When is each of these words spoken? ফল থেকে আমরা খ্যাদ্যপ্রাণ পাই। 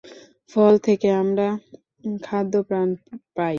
ফল 0.49 0.73
থেকে 0.87 1.07
আমরা 1.21 1.47
খ্যাদ্যপ্রাণ 2.21 2.87
পাই। 3.35 3.49